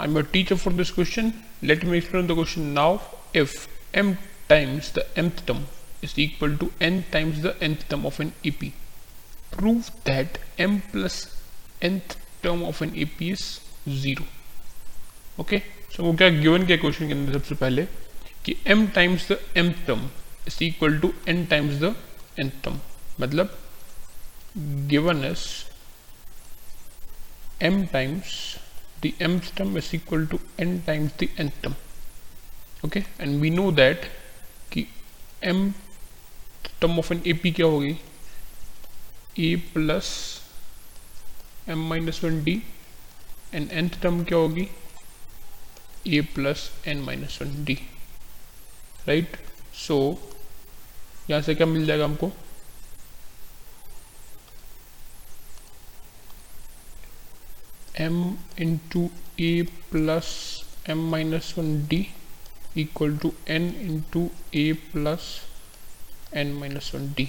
[0.00, 1.44] I'm your teacher for this question.
[1.62, 3.02] Let me explain the question now.
[3.34, 4.16] If m
[4.48, 5.66] times the mth term
[6.00, 8.62] is equal to n times the nth term of an AP,
[9.50, 11.18] prove that m plus
[11.82, 13.60] nth term of an AP is
[14.04, 14.24] zero.
[15.38, 15.60] Okay,
[15.90, 17.86] so वो क्या given क्या question के अंदर सबसे पहले
[18.44, 20.08] कि m times the mth term
[20.46, 21.92] is equal to n times the
[22.46, 22.80] nth term
[23.20, 23.52] मतलब
[24.94, 25.46] given is
[27.72, 28.34] m times
[29.02, 31.76] the mth term is equal to n times the nth term
[32.84, 34.08] okay and we know that
[34.72, 34.86] कि
[35.52, 35.62] m
[36.80, 37.96] term of an AP क्या होगी
[39.46, 40.10] a plus
[41.76, 42.60] m minus one d
[43.58, 44.68] and nth term क्या होगी
[46.18, 47.78] a plus n minus one d
[49.08, 49.40] right
[49.86, 49.98] so
[51.30, 52.32] यहाँ से क्या मिल जाएगा हमको
[58.00, 58.38] m
[58.92, 60.26] into a plus
[60.90, 62.06] m minus one d
[62.76, 63.68] equal to n
[64.12, 65.30] into a plus
[66.34, 67.28] n minus one d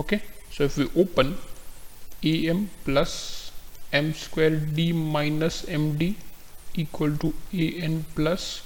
[0.00, 0.16] okay
[0.56, 1.36] so if we open
[2.24, 3.14] a m plus
[3.94, 6.14] m square d minus m d
[6.78, 8.62] equal to a n plus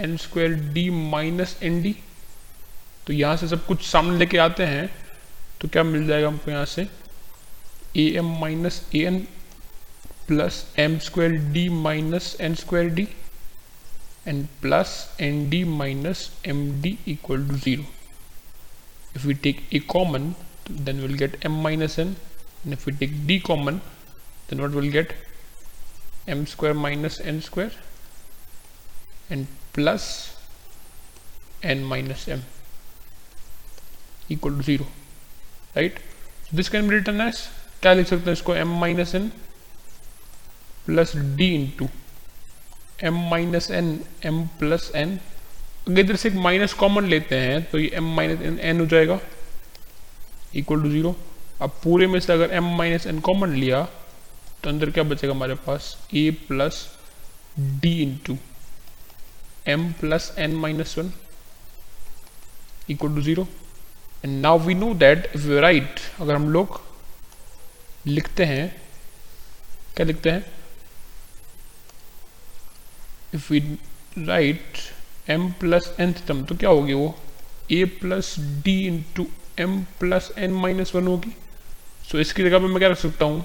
[0.00, 1.94] n square d minus n d
[3.06, 4.90] तो यहाँ से सब कुछ सामने लेके आते हैं
[5.60, 6.88] तो क्या मिल जाएगा हमको यहाँ से?
[7.96, 9.26] A m minus a n
[10.26, 13.08] plus m square d minus n square d
[14.26, 17.84] and plus nd minus md equal to 0
[19.14, 20.34] if we take a common
[20.68, 22.16] then we'll get m minus n.
[22.64, 23.80] And if we take d common
[24.48, 25.14] then what we'll get?
[26.26, 27.72] m square minus n square
[29.28, 30.36] and plus
[31.62, 32.42] n minus m
[34.28, 34.86] equal to 0
[35.76, 35.98] right?
[36.48, 37.50] So this can be written as
[37.82, 39.32] calculus of the square m minus n
[40.86, 41.88] plus d into
[43.04, 45.18] m minus n m plus n
[45.88, 48.86] अगर इधर से एक minus common लेते हैं तो ये M minus N N हो
[48.86, 49.18] जाएगा।
[50.56, 51.14] इक्वल टू ज़ीरो
[51.62, 53.82] अब पूरे में से अगर एम माइनस एन कॉमन लिया
[54.62, 55.96] तो अंदर क्या बचेगा हमारे पास?
[56.14, 56.86] A plus
[57.58, 58.36] d into
[59.68, 61.12] m plus n minus one
[62.90, 63.46] equal to zero
[64.24, 66.80] and now we know that if you write अगर हम लोग
[68.06, 68.68] लिखते हैं,
[69.96, 70.44] क्या लिखते हैं?
[73.34, 73.60] If we
[74.18, 74.78] write
[75.30, 77.14] m plus nth term तो क्या होगी वो?
[77.72, 78.34] A plus
[78.64, 79.26] d into
[79.60, 81.32] m plus n minus one होगी।
[82.10, 83.44] सो इसकी जगह पे मैं क्या रख सकता हूँ?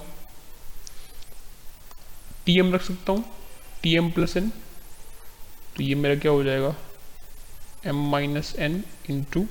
[2.46, 3.24] टी एम रख सकता हूँ।
[3.84, 4.50] टी एम प्लस एन
[5.76, 6.76] तो ये मेरा क्या हो जाएगा?
[7.86, 9.46] M minus n into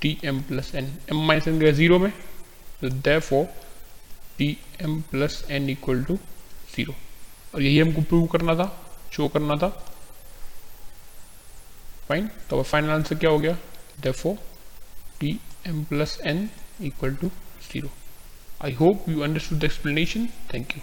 [0.00, 2.10] t m plus n m minus n गया ज़ीरो में।
[2.82, 3.44] तो four
[4.38, 6.16] t m plus n equal to
[6.74, 6.94] zero
[7.54, 8.66] और यही हमको प्रूव करना था।
[9.12, 9.68] शो करना था।
[12.08, 13.56] फाइन तो फाइनल आंसर क्या हो गया?
[14.02, 14.36] Dafoe
[15.20, 16.48] t m plus n
[16.82, 17.28] equal to
[17.62, 17.90] zero
[18.64, 20.82] I hope you understood the explanation thank you